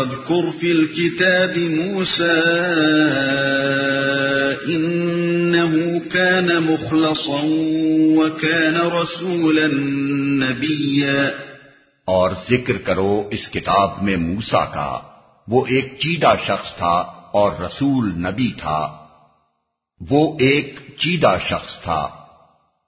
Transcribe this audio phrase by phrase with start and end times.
[0.00, 2.40] واذكر في الكتاب موسى
[4.66, 7.44] إنه كان مخلصا
[8.18, 9.66] وكان رسولا
[10.46, 11.28] نبيا۔
[12.04, 15.00] اور ذکر کرو اس کتاب میں موسا کا۔
[15.48, 16.96] وہ ایک چیدہ شخص تھا
[17.32, 19.06] اور رسول نبی تھا۔
[20.10, 22.08] وہ ایک چیدہ شخص تھا۔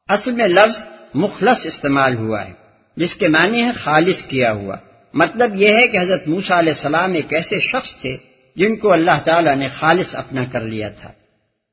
[0.09, 0.79] اصل میں لفظ
[1.15, 2.53] مخلص استعمال ہوا ہے
[2.97, 4.77] جس کے معنی ہے خالص کیا ہوا۔
[5.15, 8.17] مطلب یہ ہے کہ حضرت موسا علیہ السلام ایک ایسے شخص تھے
[8.57, 11.09] جن کو اللہ تعالی نے خالص اپنا کر لیا تھا۔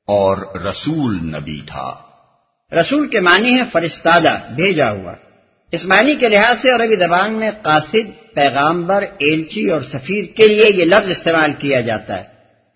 [0.08, 1.96] اور رسول نبی تھا۔
[2.72, 5.14] رسول کے معنی ہے فرستادہ بھیجا ہوا۔
[5.72, 10.66] اس معنی کے لحاظ سے عربی زبان میں قاصد پیغامبر ایلچی اور سفیر کے لیے
[10.66, 12.24] یہ لفظ استعمال کیا جاتا ہے۔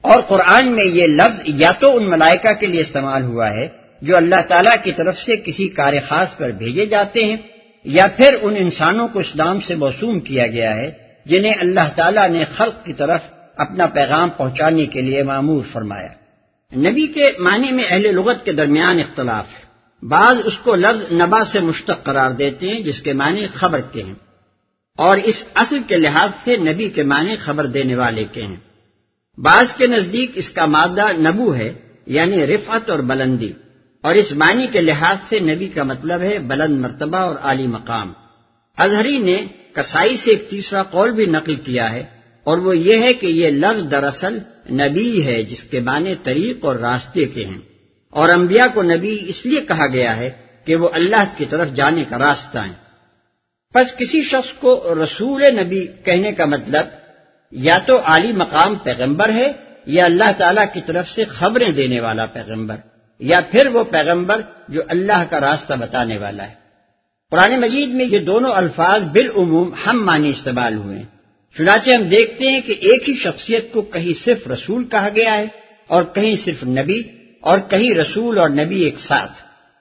[0.01, 3.67] اور قرآن میں یہ لفظ یا تو ان ملائکہ کے لیے استعمال ہوا ہے
[4.01, 7.37] جو اللہ تعالیٰ کی طرف سے کسی کار خاص پر بھیجے جاتے ہیں
[7.83, 10.91] یا پھر ان انسانوں کو اسلام سے موسوم کیا گیا ہے
[11.25, 13.19] جنہیں اللہ تعالیٰ نے خلق کی طرف
[13.55, 16.07] اپنا پیغام پہنچانے کے لیے معمور فرمایا۔
[16.75, 19.63] نبی کے معنی میں اہل لغت کے درمیان اختلاف ہے۔
[20.05, 24.03] بعض اس کو لفظ نبا سے مشتق قرار دیتے ہیں، جس کے معنی خبر کے
[24.03, 24.13] ہیں۔
[24.97, 28.55] اور اس اصل کے لحاظ سے نبی کے معنی خبر دینے والے کے ہیں۔
[29.37, 31.73] بعض کے نزدیک اس کا مادہ نبو ہے
[32.05, 33.53] یعنی رفعت اور بلندی۔
[34.03, 38.13] اور اس معنی کے لحاظ سے نبی کا مطلب ہے بلند مرتبہ اور عالی مقام۔
[38.77, 39.37] اظہری نے
[39.73, 42.03] کسائی سے ایک تیسرا قول بھی نقل کیا ہے
[42.43, 46.75] اور وہ یہ ہے کہ یہ لفظ دراصل نبی ہے جس کے معنی طریق اور
[46.75, 47.61] راستے کے ہیں۔
[48.09, 50.29] اور انبیاء کو نبی اس لیے کہا گیا ہے
[50.65, 52.73] کہ وہ اللہ کی طرف جانے کا راستہ ہیں
[53.75, 56.85] بس کسی شخص کو رسول نبی کہنے کا مطلب
[57.51, 59.51] یا تو عالی مقام پیغمبر ہے
[59.85, 62.75] یا اللہ تعالی کی طرف سے خبریں دینے والا پیغمبر۔
[63.23, 66.53] یا پھر وہ پیغمبر جو اللہ کا راستہ بتانے والا ہے۔
[67.31, 71.05] قرآن مجید میں یہ دونوں الفاظ بالعموم ہم معنی استعمال ہوئے ہیں۔
[71.57, 75.45] چنانچہ ہم دیکھتے ہیں کہ ایک ہی شخصیت کو کہیں صرف رسول کہا گیا ہے
[75.87, 77.01] اور کہیں صرف نبی
[77.41, 79.31] اور کہیں رسول اور نبی ایک ساتھ۔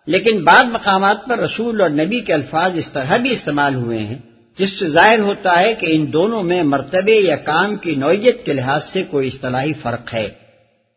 [0.06, 4.18] لیکن بعض مقامات پر رسول اور نبی کے الفاظ اس طرح بھی استعمال ہوئے ہیں،
[4.58, 8.52] جس سے ظاہر ہوتا ہے کہ ان دونوں میں مرتبے یا کام کی نوعیت کے
[8.52, 10.42] لحاظ سے کوئی اصطلاحی فرق ہے۔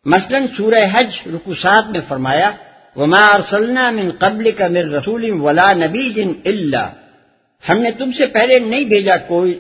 [0.06, 2.52] مثلا سورہ حج رکوسات میں فرمایا،
[2.96, 6.92] وما ارسلنا من قبل کا مر رسول ولا نبی جن اللہ
[7.70, 9.60] ہم نے تم سے پہلے نہیں بھیجا کوئی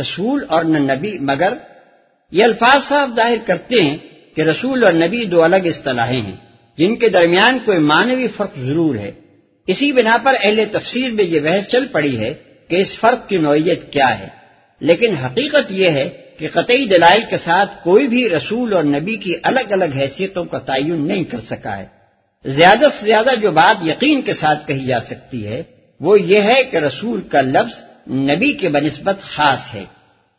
[0.00, 1.52] رسول اور نہ نبی، مگر
[2.30, 3.96] یہ الفاظ صاحب ظاہر کرتے ہیں
[4.36, 6.36] کہ رسول اور نبی دو الگ اصطلاحیں ہیں،
[6.78, 9.12] جن کے درمیان کوئی مانوی فرق ضرور ہے۔
[9.66, 12.34] اسی بنا پر اہل تفسیر میں یہ بحث چل پڑی ہے
[12.68, 14.28] کہ اس فرق کی نوعیت کیا ہے۔
[14.80, 16.08] لیکن حقیقت یہ ہے
[16.38, 20.58] کہ قطعی دلائل کے ساتھ کوئی بھی رسول اور نبی کی الگ الگ حیثیتوں کا
[20.58, 21.86] تعین نہیں کر سکا ہے۔
[22.44, 25.62] زیادہ سے زیادہ جو بات یقین کے ساتھ کہی جا سکتی ہے،
[26.00, 29.84] وہ یہ ہے کہ رسول کا لفظ نبی کے بنسبت خاص ہے۔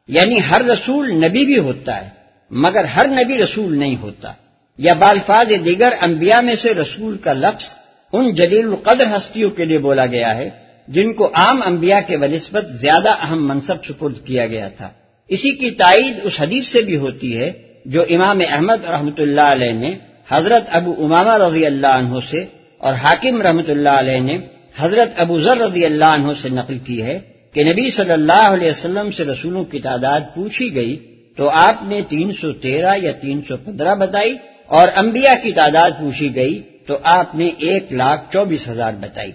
[0.07, 2.09] یعنی ہر رسول نبی بھی ہوتا ہے،
[2.51, 4.31] مگر ہر نبی رسول نہیں ہوتا۔
[4.77, 7.73] یا بالفاظ دیگر انبیاء میں سے رسول کا لفظ
[8.13, 10.49] ان جلیل القدر ہستیوں کے لیے بولا گیا ہے،
[10.87, 14.89] جن کو عام انبیاء کے بنسبت زیادہ اہم منصب سپرد کیا گیا تھا۔
[15.29, 17.51] اسی کی تائید اس حدیث سے بھی ہوتی ہے
[17.85, 19.93] جو امام احمد رحمۃ اللہ علیہ نے
[20.29, 22.43] حضرت ابو امامہ رضی اللہ عنہ سے
[22.81, 24.37] اور حاکم رحمۃ اللہ علیہ نے
[24.77, 27.19] حضرت ابو ذر رضی اللہ عنہ سے نقل کی ہے
[27.55, 30.95] کہ نبی صلی اللہ علیہ وسلم سے رسولوں کی تعداد پوچھی گئی
[31.37, 34.35] تو آپ نے تین سو تیرہ یا تین سو پندرہ بتائی
[34.69, 39.31] اور انبیاء کی تعداد پوچھی گئی تو آپ نے ایک لاکھ چوبیس ہزار بتائی۔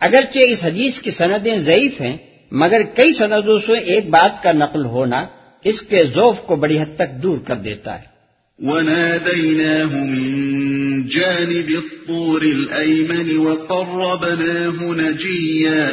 [0.00, 2.16] اگرچہ اس حدیث کی سندیں ضعیف ہیں
[2.54, 5.26] مگر کئی سندوں سے ایک بات کا نقل ہونا
[5.64, 8.12] اس کے ذوف کو بڑی حد تک دور کر دیتا ہے۔
[8.58, 15.88] وناديناه من جانب الطور الأيمن وقربناه نجيا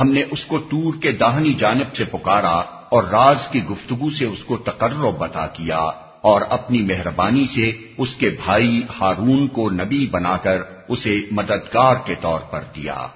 [0.00, 2.58] ہم نے اس کو تور کے داہنی جانب سے پکارا
[2.88, 8.14] اور راز کی گفتگو سے اس کو تقرب بتا کیا۔ اور اپنی مہربانی سے اس
[8.14, 10.56] کے بھائی ہارون کو نبی بنا کر
[10.88, 13.06] اسے مددگار کے طور پر دیا۔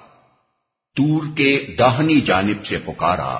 [0.95, 3.37] تور کے داہنی جانب سے پکارا۔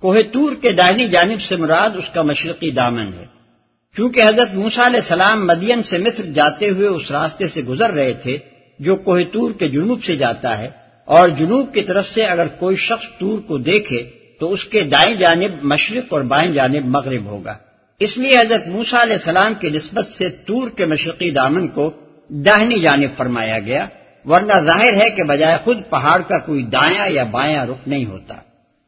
[0.00, 3.24] کوہ تور کے داہنی جانب سے مراد اس کا مشرقی دامن ہے۔
[3.96, 8.12] کیونکہ حضرت موسا علیہ السلام مدین سے مصر جاتے ہوئے اس راستے سے گزر رہے
[8.12, 8.38] تھے،
[8.78, 10.68] جو کوہ تور کے جنوب سے جاتا ہے،
[11.04, 14.10] اور جنوب کی طرف سے اگر کوئی شخص تور کو دیکھے،
[14.40, 17.54] تو اس کے دائیں جانب مشرق اور بائیں جانب مغرب ہوگا۔
[18.00, 21.90] اس لیے حضرت موسا علیہ السلام کی نسبت سے تور کے مشرقی دامن کو
[22.28, 23.86] داہنی جانب فرمایا گیا،
[24.24, 28.34] ورنہ ظاہر ہے کہ بجائے خود پہاڑ کا کوئی دایاں یا بایاں رخ نہیں ہوتا۔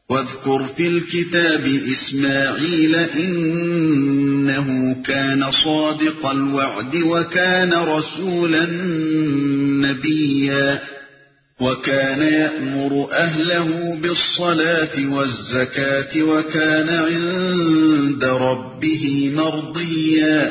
[0.09, 8.65] واذكر في الكتاب إسماعيل إنه كان صادق الوعد وكان رسولا
[9.81, 10.75] نبيا نبيا
[11.61, 20.47] وكان يأمر أهله بالصلاة والزكاة وكان عند ربه مرضيا.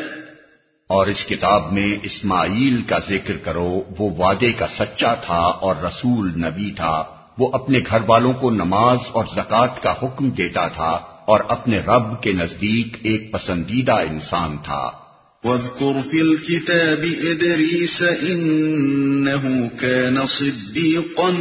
[0.88, 6.28] اور اس کتاب میں اسماعیل کا ذکر کرو، وہ وعدے کا سچا تھا اور رسول
[6.28, 7.05] نبی تھا۔
[7.38, 10.90] وہ اپنے گھر والوں کو نماز اور زکوٰۃ کا حکم دیتا تھا
[11.25, 15.07] اور اپنے رب کے نزدیک ایک پسندیدہ انسان تھا۔
[15.44, 19.49] وَاذْكُرْ فِي الْكِتَابِ إِدْرِيسَ إِنَّهُ
[19.81, 21.38] كَانَ صِدِّيقًا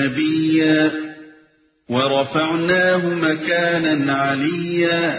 [0.00, 0.88] نَبِيًّا
[1.88, 5.18] وَرَفَعْنَاهُ مَكَانًا عَلِيًّا.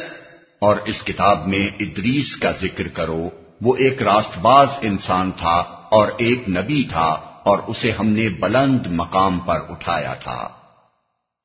[0.59, 3.29] اور اس کتاب میں ادریس کا ذکر کرو
[3.61, 5.61] وہ ایک راست باز انسان تھا
[5.91, 7.09] اور ایک نبی تھا
[7.43, 10.49] اور اسے ہم نے بلند مقام پر اٹھایا تھا۔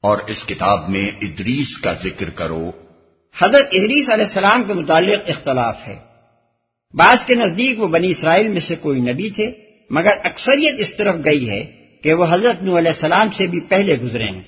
[0.02, 2.70] اور اس کتاب میں ادریس کا ذکر کرو۔
[3.38, 6.09] حضرت ادریس علیہ السلام کے متعلق اختلاف ہے۔
[6.94, 9.50] بعض کے نزدیک وہ بنی اسرائیل میں سے کوئی نبی تھے،
[9.90, 11.64] مگر اکثریت اس طرف گئی ہے
[12.02, 14.42] کہ وہ حضرت نو علیہ السلام سے بھی پہلے گزرے ہیں۔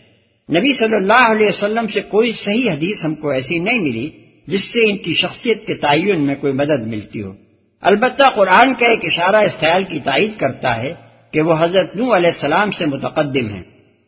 [0.49, 4.11] نبی صلی اللہ علیہ وسلم سے کوئی صحیح حدیث ہم کو ایسی نہیں ملی
[4.47, 7.33] جس سے ان کی شخصیت کے تعین میں کوئی مدد ملتی ہو۔
[7.81, 10.95] البتہ قرآن کا ایک اشارہ اس خیال کی تائید کرتا ہے
[11.31, 13.63] کہ وہ حضرت نو علیہ السلام سے متقدم ہیں۔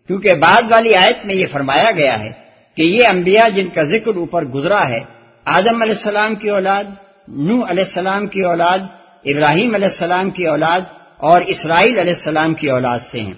[0.06, 2.32] کیونکہ بعد والی آیت میں یہ فرمایا گیا ہے
[2.76, 5.00] کہ یہ انبیاء جن کا ذکر اوپر گزرا ہے،
[5.44, 6.84] آدم علیہ السلام کی اولاد
[7.28, 8.78] نو علیہ السلام کی اولاد،
[9.24, 10.80] ابراہیم علیہ السلام کی اولاد
[11.16, 13.34] اور اسرائیل علیہ السلام کی اولاد سے ہیں۔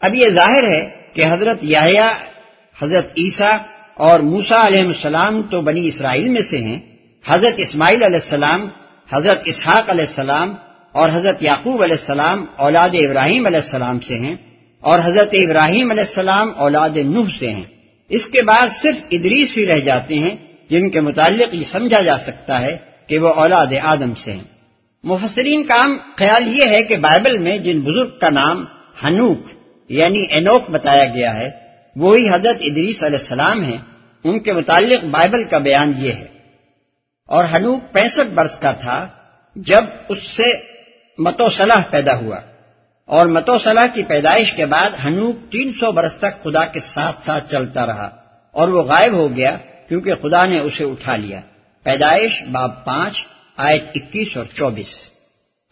[0.00, 2.12] اب یہ ظاہر ہے کہ حضرت یاہیا
[2.82, 3.56] حضرت عیسیٰ
[3.94, 6.80] اور موسا علیہ السلام تو بنی اسرائیل میں سے ہیں۔
[7.26, 8.68] حضرت اسماعیل علیہ السلام،
[9.12, 10.54] حضرت اسحاق علیہ السلام
[10.92, 14.36] اور حضرت یعقوب علیہ السلام اولاد ابراہیم علیہ السلام سے ہیں
[14.80, 17.64] اور حضرت ابراہیم علیہ السلام اولاد نوح سے ہیں۔
[18.08, 20.36] اس کے بعد صرف ادریس ہی رہ جاتے ہیں
[20.70, 22.76] جن کے متعلق یہ سمجھا جا سکتا ہے
[23.10, 24.44] کہ وہ اولاد آدم سے ہیں۔
[25.02, 25.86] مفسرین کا
[26.16, 28.64] خیال یہ ہے کہ بائبل میں جن بزرگ کا نام
[29.04, 29.38] ہنوک
[29.88, 31.50] یعنی اینوک بتایا گیا ہے،
[31.96, 33.76] وہی حضرت ادریس علیہ السلام ہیں۔
[34.24, 36.26] ان کے متعلق بائبل کا بیان یہ ہے۔
[37.26, 39.08] اور ہنوک پینسٹھ برس کا تھا
[39.56, 40.44] جب اس سے
[41.18, 42.36] متوصلاح پیدا ہوا۔
[43.06, 47.50] اور متوصلاح کی پیدائش کے بعد ہنوک تین سو برس تک خدا کے ساتھ ساتھ
[47.50, 48.10] چلتا رہا۔
[48.52, 49.56] اور وہ غائب ہو گیا
[49.88, 51.40] کیونکہ خدا نے اسے اٹھا لیا۔
[51.84, 53.14] پیدائش باب پانچ،
[53.56, 55.08] آیت اکیس اور چوبیس۔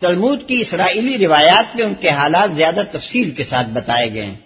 [0.01, 4.37] تلمود کی اسرائیلی روایات میں ان کے حالات زیادہ تفصیل کے ساتھ بتائے گئے ہیں۔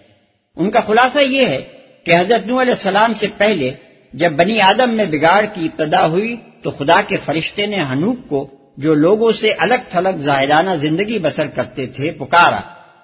[0.55, 1.61] ان کا خلاصہ یہ ہے
[2.05, 3.71] کہ حضرت نو علیہ السلام سے پہلے
[4.13, 8.47] جب بنی آدم میں بگاڑ کی ابتدا ہوئی تو خدا کے فرشتے نے ہنوک کو
[8.77, 12.59] جو لوگوں سے الگ تھلگ زاہدانہ زندگی بسر کرتے تھے پکارا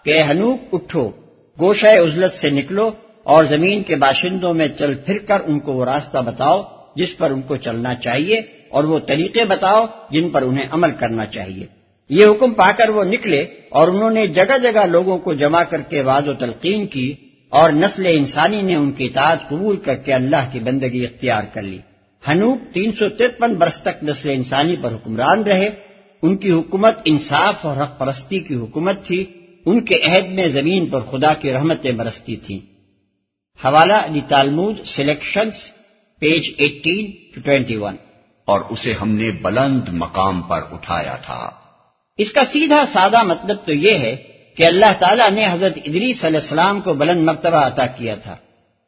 [0.06, 1.10] کہ ہنوک اٹھو،
[1.60, 2.92] گوشہ عزلت سے نکلو
[3.24, 7.32] اور زمین کے باشندوں میں چل پھر کر ان کو وہ راستہ بتاؤ جس پر
[7.32, 11.66] ان کو چلنا چاہیے اور وہ طریقے بتاؤ جن پر انہیں عمل کرنا چاہیے۔
[12.10, 15.82] یہ حکم پا کر وہ نکلے اور انہوں نے جگہ جگہ لوگوں کو جمع کر
[15.82, 17.14] کے واد و تلقین کی
[17.50, 21.62] اور نسل انسانی نے ان کی اطاعت قبول کر کے اللہ کی بندگی اختیار کر
[21.62, 21.78] لی۔
[22.28, 25.70] ہنوک تین سو ترپن برس تک نسل انسانی پر حکمران رہے۔
[26.22, 29.26] ان کی حکومت انصاف اور حق پرستی کی حکومت تھی۔
[29.66, 32.60] ان کے عہد میں زمین پر خدا کی رحمتیں برستی تھیں۔
[33.66, 35.54] حوالہ علی Talmud selections
[36.20, 37.96] page eighteen to twenty one.
[38.46, 41.50] اور اسے ہم نے بلند مقام پر اٹھایا تھا۔
[42.18, 44.16] اس کا سیدھا سادہ مطلب تو یہ ہے
[44.58, 48.36] کہ اللہ تعالیٰ نے حضرت ادریس علیہ السلام کو بلند مرتبہ عطا کیا تھا۔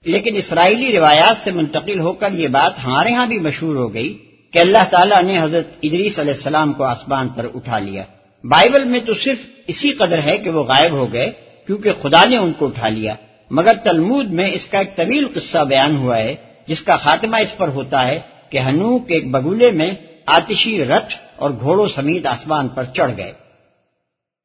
[0.05, 4.17] لیکن اسرائیلی روایات سے منتقل ہو کر یہ بات ہمارے ہاں بھی مشہور ہو گئی
[4.53, 8.03] کہ اللہ تعالیٰ نے حضرت ادریس علیہ السلام کو آسمان پر اٹھا لیا۔
[8.43, 11.31] بائبل میں تو صرف اسی قدر ہے کہ وہ غائب ہو گئے
[11.67, 13.15] کیونکہ خدا نے ان کو اٹھا لیا۔
[13.51, 16.35] مگر تلمود میں اس کا ایک طویل قصہ بیان ہوا ہے
[16.71, 19.91] جس کا خاتمہ اس پر ہوتا ہے کہ ہنوک ایک بگولے میں
[20.25, 23.33] آتشی رتھ اور گھوڑوں سمیت آسمان پر چڑھ گئے۔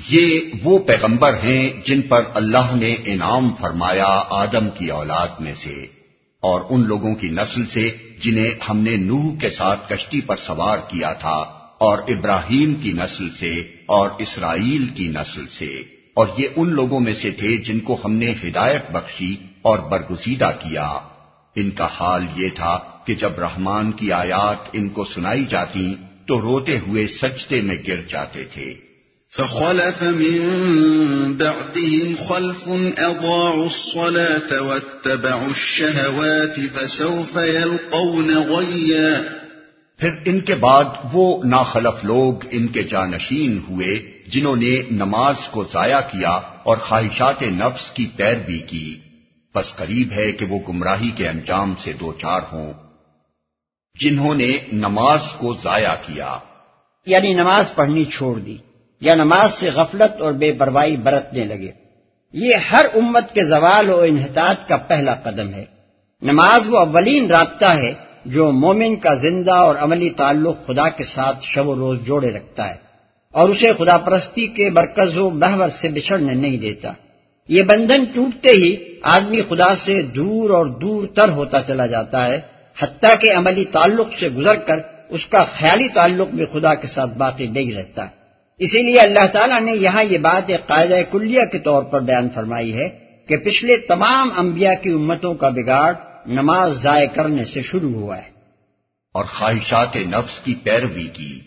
[0.09, 6.01] یہ وہ پیغمبر ہیں جن پر اللہ نے انعام فرمایا آدم کی أولاد میں سے۔
[6.42, 10.78] اور ان لوگوں کی نسل سے جنہیں ہم نے نوح کے ساتھ کشتی پر سوار
[10.88, 11.37] کیا تھا
[11.78, 13.54] اور ابراہیم کی نسل سے
[13.87, 15.82] اور اسرائیل کی نسل سے۔
[16.14, 20.50] اور یہ ان لوگوں میں سے تھے جن کو ہم نے ہدایت بخشی اور برگزیدہ
[20.61, 20.88] کیا۔
[21.56, 25.94] ان کا حال یہ تھا کہ جب رحمان کی آیات ان کو سنائی جاتی
[26.26, 28.75] تو روتے ہوئے سجدے میں گر جاتے تھے۔
[29.36, 39.22] فخلف من بعدهم خلف اضاعوا الصلاة واتبعوا الشهوات فسوف يلقون غيا.
[39.98, 45.64] پھر ان کے بعد وہ ناخلف لوگ ان کے جانشین ہوئے جنہوں نے نماز کو
[45.64, 46.30] ضائع کیا
[46.62, 48.98] اور خواہشات نفس کی پیروی کی۔
[49.54, 52.72] بس قریب ہے کہ وہ گمراہی کے انجام سے دو چار ہوں۔
[54.00, 56.38] جنہوں نے نماز کو ضائع کیا۔
[57.06, 58.56] یعنی نماز پڑھنی چھوڑ دی۔
[59.02, 61.71] یا نماز سے غفلت اور بے پرواہی برتنے لگے۔
[62.32, 65.64] یہ ہر امت کے زوال و انحطاط کا پہلا قدم ہے۔
[66.23, 67.94] نماز وہ اولین رابطہ ہے
[68.25, 72.71] جو مومن کا زندہ اور عملی تعلق خدا کے ساتھ شب و روز جوڑے رکھتا
[72.71, 72.75] ہے
[73.32, 76.92] اور اسے خدا پرستی کے مرکز و محور سے بچھڑنے نہیں دیتا۔
[77.49, 82.40] یہ بندھن ٹوٹتے ہی آدمی خدا سے دور اور دور تر ہوتا چلا جاتا ہے،
[82.78, 84.78] حتیٰ کہ عملی تعلق سے گزر کر
[85.09, 88.06] اس کا خیالی تعلق بھی خدا کے ساتھ باقی نہیں رہتا۔
[88.62, 92.28] اسی لیے اللہ تعالیٰ نے یہاں یہ بات ایک قاعدہ کلیہ کے طور پر بیان
[92.35, 92.88] فرمائی ہے
[93.28, 95.92] کہ پچھلے تمام انبیاء کی امتوں کا بگاڑ
[96.26, 98.31] نماز ضائع کرنے سے شروع ہوا ہے۔
[99.14, 101.40] اور خواہشات نفس کی پیروی کی۔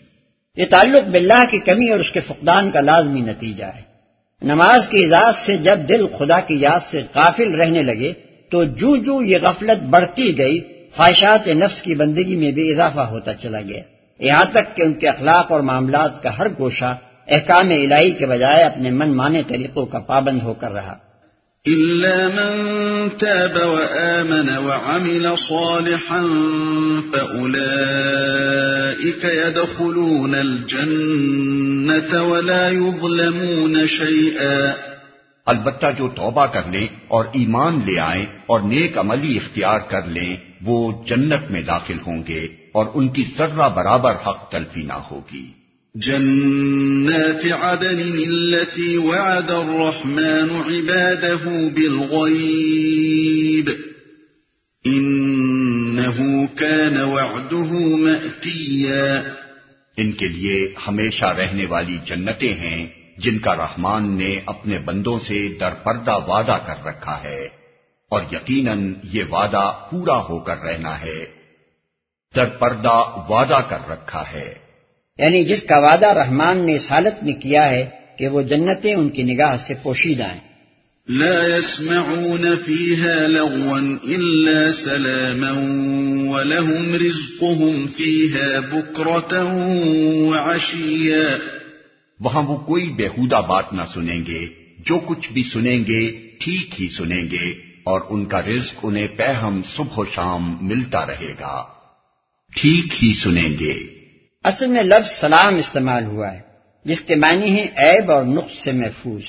[0.56, 3.82] یہ تعلق باللہ کی کمی اور اس کے فقدان کا لازمی نتیجہ ہے۔
[4.42, 8.12] نماز کی اجازت سے جب دل خدا کی یاد سے قافل رہنے لگے
[8.50, 10.60] تو جو جو یہ غفلت بڑھتی گئی
[10.96, 13.82] خواہشات نفس کی بندگی میں بھی اضافہ ہوتا چلا گیا۔
[14.18, 16.96] یہاں تک کہ ان کے اخلاق اور معاملات کا ہر گوشہ
[17.28, 20.94] احکام الہی کے بجائے اپنے من مانے طریقوں کا پابند ہو کر رہا۔
[21.68, 26.22] إلا من تاب وآمن وعمل صالحا
[27.12, 34.72] فأولئك يدخلون الجنة ولا يظلمون شيئا۔
[35.46, 40.36] البتہ جو توبہ کر لیں اور ایمان لے آئیں اور نیک عملی اختیار کر لیں
[40.62, 45.65] وہ جنت میں داخل ہوں گے اور ان کی ذرہ برابر حق تلفی نہ ہوگی۔
[46.02, 53.70] جنات عدن التي وعد الرحمن عباده بالغيب.
[54.92, 56.22] إنه
[56.56, 59.22] كان وعده مأتيا.
[59.96, 62.86] ان کے لیے ہمیشہ رہنے والی جنتیں ہیں
[63.16, 67.48] جن کا رحمان نے اپنے بندوں سے در پردہ وعدہ کر رکھا ہے
[68.10, 71.26] اور یقیناً یہ وعدہ پورا ہو کر رہنا ہے
[72.36, 74.65] در پردہ وعدہ کر رکھا ہے۔
[75.18, 77.86] یعنی جس کا وعدہ رحمان نے اس حالت میں کیا ہے
[78.18, 80.46] کہ وہ جنتیں ان کی نگاہ سے پوشیدہ ہیں۔
[81.08, 85.52] لا يسمعون فيها لغوا إلا سلاما
[86.30, 89.46] ولهم رزقهم فيها بكرة
[90.26, 91.36] وعشيا۔
[92.20, 94.46] وہاں وہ کوئی بےحودہ بات نہ سنیں گے۔
[94.78, 97.50] جو کچھ بھی سنیں گے ٹھیک ہی سنیں گے۔
[97.84, 101.64] اور ان کا رزق انہیں پہم صبح و شام ملتا رہے گا۔
[102.56, 103.95] ٹھیک ہی سنیں گے۔
[104.46, 106.40] اصل میں لفظ سلام استعمال ہوا ہے،
[106.84, 109.22] جس کے معنی ہیں عیب اور نقص سے محفوظ۔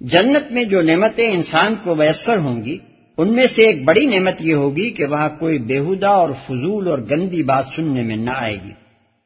[0.00, 2.78] جنت میں جو نعمتیں انسان کو میسر ہوں گی،
[3.18, 6.98] ان میں سے ایک بڑی نعمت یہ ہوگی کہ وہاں کوئی بےحدہ اور فضول اور
[7.10, 8.70] گندی بات سننے میں نہ آئے گی۔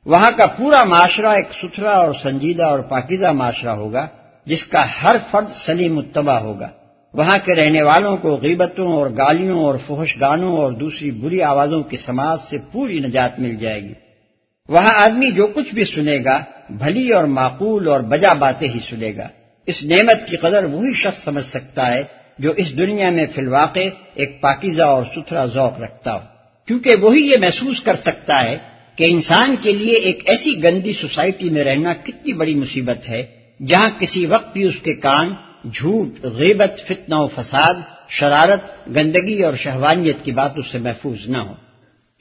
[0.05, 4.07] وہاں کا پورا معاشرہ ایک ستھرا اور سنجیدہ اور پاکیزہ معاشرہ ہوگا،
[4.47, 6.69] جس کا ہر فرد سلیم متبع ہوگا۔
[7.15, 11.83] وہاں کے رہنے والوں کو غیبتوں اور گالیوں اور فحش گانوں اور دوسری بری آوازوں
[11.83, 13.93] کی سماج سے پوری نجات مل جائے گی۔
[14.69, 19.13] وہاں آدمی جو کچھ بھی سنے گا، بھلی اور معقول اور بجا باتیں ہی سنے
[19.17, 19.29] گا۔
[19.67, 22.03] اس نعمت کی قدر وہی شخص سمجھ سکتا ہے
[22.39, 26.21] جو اس دنیا میں فی الواقع ایک پاکیزہ اور ستھرا ذوق رکھتا ہو۔
[26.67, 28.59] کیونکہ وہی یہ محسوس کر سکتا ہے
[28.97, 33.27] کہ انسان کے لیے ایک ایسی گندی سوسائٹی میں رہنا کتنی بڑی مصیبت ہے،
[33.67, 35.35] جہاں کسی وقت بھی اس کے کان
[35.75, 37.75] جھوٹ، غیبت، فتنہ و فساد،
[38.09, 41.66] شرارت، گندگی اور شہوانیت کی بات اس سے محفوظ نہ ہو۔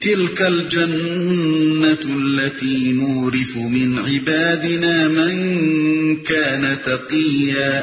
[0.00, 5.36] تلك الجنة التي نورث من عبادنا من
[6.16, 7.82] كان تقيا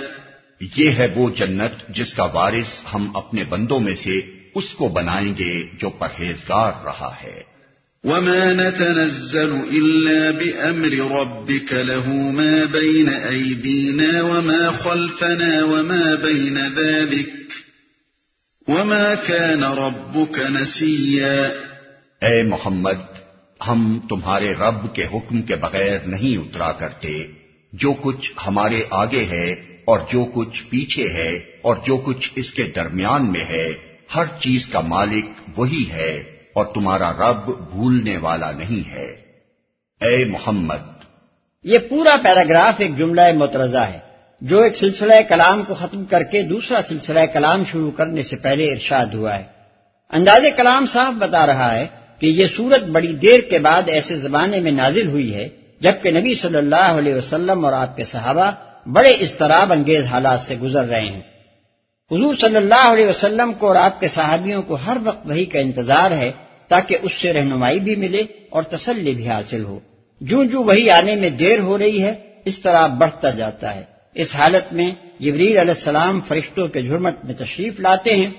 [0.78, 4.22] یہ ہے وہ جنت جس کا وارث ہم اپنے بندوں میں سے
[4.56, 7.54] اس کو بنائیں گے جو پرہیزگار رہا ہے۔
[8.04, 17.34] وما نتنزل إلا بأمر ربك له ما بين أيدينا وما خلفنا وما بين ذلك
[18.68, 21.73] وما كان ربك نسيا
[22.24, 23.20] اے محمد،
[23.68, 27.28] ہم تمہارے رب کے حکم کے بغیر نہیں اترا کرتے۔
[27.74, 29.52] جو کچھ ہمارے آگے ہے
[29.86, 31.30] اور جو کچھ پیچھے ہے
[31.62, 33.74] اور جو کچھ اس کے درمیان میں ہے،
[34.16, 35.26] ہر چیز کا مالک
[35.58, 36.18] وہی ہے
[36.54, 39.16] اور تمہارا رب بھولنے والا نہیں ہے۔
[40.02, 41.04] اے محمد۔
[41.64, 44.00] یہ پورا پیراگراف ایک جملہ مترزہ ہے،
[44.42, 48.74] جو ایک سلسلہ کلام کو ختم کر کے دوسرا سلسلہ کلام شروع کرنے سے پہلے
[48.74, 49.44] ارشاد ہوا ہے۔
[50.12, 54.60] انداز کلام صاحب بتا رہا ہے کہ یہ صورت بڑی دیر کے بعد ایسے زمانے
[54.60, 58.52] میں نازل ہوئی ہے، جبکہ نبی صلی اللہ علیہ وسلم اور آپ کے صحابہ
[58.90, 61.22] بڑے اضطراب انگیز حالات سے گزر رہے ہیں۔
[62.12, 65.60] حضور صلی اللہ علیہ وسلم کو اور آپ کے صحابیوں کو ہر وقت وہی کا
[65.60, 66.32] انتظار ہے
[66.68, 69.80] تاکہ اس سے رہنمائی بھی ملے اور تسلی بھی حاصل ہو۔
[70.22, 72.14] جو جو وہی آنے میں دیر ہو رہی ہے،
[72.46, 77.34] اس طرح بڑھتا جاتا ہے۔ اس حالت میں جبریل علیہ السلام فرشتوں کے جھرمٹ میں
[77.34, 78.30] تشریف لاتے ہیں،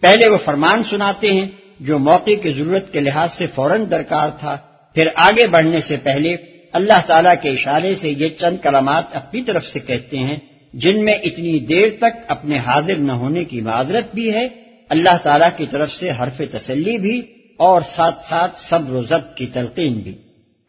[0.00, 1.46] پہلے وہ فرمان سناتے ہیں
[1.80, 4.56] جو موقع کی ضرورت کے لحاظ سے فوراً درکار تھا،
[4.94, 6.36] پھر آگے بڑھنے سے پہلے
[6.72, 10.36] اللہ تعالیٰ کے اشارے سے یہ چند کلمات اپنی طرف سے کہتے ہیں،
[10.74, 14.48] جن میں اتنی دیر تک اپنے حاضر نہ ہونے کی معذرت بھی ہے،
[14.88, 17.22] اللہ تعالیٰ کی طرف سے حرف تسلی بھی
[17.56, 20.14] اور ساتھ ساتھ صبر و ضبط کی تلقین بھی۔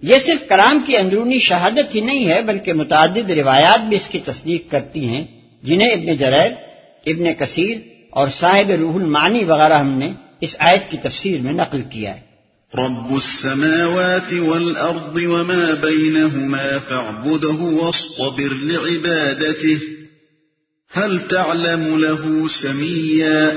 [0.03, 4.19] یہ صرف کلام کی اندرونی شہادت ہی نہیں ہے، بلکہ متعدد روایات بھی اس کی
[4.19, 5.25] تصدیق کرتی ہیں،
[5.63, 6.51] جنہیں ابن جریر،
[7.05, 7.77] ابن کثیر
[8.09, 12.29] اور صاحب روح المانی وغیرہ ہم نے اس آیت کی تفسیر میں نقل کیا ہے۔
[12.73, 19.77] رب السماوات والأرض وما بينهما فاعبده واصطبر لعبادته
[20.97, 23.49] هل تعلم له سميا؟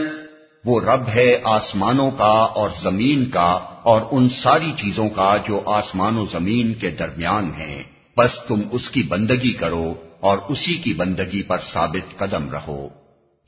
[0.65, 6.19] وہ رب ہے آسمانوں کا اور زمین کا اور ان ساری چیزوں کا جو آسمان
[6.19, 7.83] و زمین کے درمیان ہیں۔
[8.17, 13.02] بس تم اس کی بندگی کرو اور اسی کی بندگی پر ثابت قدم رہو۔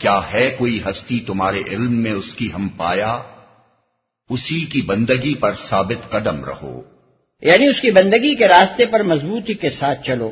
[0.05, 3.19] کیا ہے کوئی ہستی تمہارے علم میں اس کی ہم پایا؟
[4.31, 6.83] اسی کی بندگی پر ثابت قدم رہو۔
[7.43, 10.31] یعنی اس کی بندگی کے راستے پر مضبوطی کے ساتھ چلو۔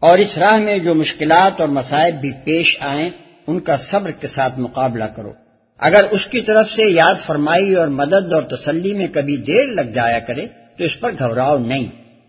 [0.00, 3.08] اور اس راہ میں جو مشکلات اور مسائب بھی پیش آئیں،
[3.46, 5.32] ان کا صبر کے ساتھ مقابلہ کرو۔
[5.78, 9.90] اگر اس کی طرف سے یاد فرمائی اور مدد اور تسلی میں کبھی دیر لگ
[9.94, 10.46] جایا کرے،
[10.78, 11.86] تو اس پر گھبراؤ نہیں۔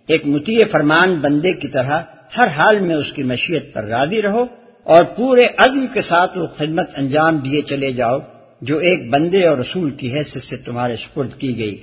[0.07, 2.01] ایک متی فرمان بندے کی طرح
[2.37, 4.45] ہر حال میں اس کی مشیت پر راضی رہو۔
[4.87, 8.19] اور پورے عزم کے ساتھ وہ خدمت انجام دیے چلے جاؤ
[8.61, 11.81] جو ایک بندے اور رسول کی حیثیت سے تمہارے سپرد کی گئی۔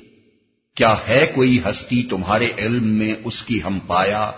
[0.77, 4.31] کیا ہے کوئی ہستی تمہارے علم میں اس کی ہم پایا؟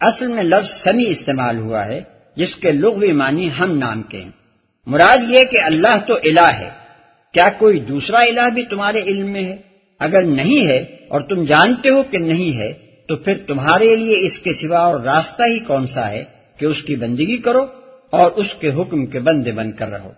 [0.00, 2.00] اصل میں لفظ سمی استعمال ہوا ہے
[2.36, 4.30] جس کے لغوی معنی ہم نام کے ہیں۔
[4.86, 6.70] مراد یہ کہ اللہ تو الہ ہے۔
[7.32, 9.56] کیا کوئی دوسرا الہ بھی تمہارے علم میں ہے؟
[9.98, 12.72] اگر نہیں ہے اور تم جانتے ہو کہ نہیں ہے
[13.08, 16.24] تو پھر تمہارے لیے اس کے سوا اور راستہ ہی کون سا ہے
[16.58, 17.66] کہ اس کی بندگی کرو؟
[18.12, 20.12] اور اس کے حکم کے بندے بن کر رہو۔